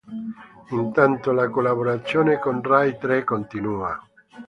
Intanto 0.71 1.31
la 1.31 1.47
collaborazione 1.51 2.39
con 2.39 2.63
Rai 2.63 2.97
Tre 2.97 3.23
continua. 3.23 4.03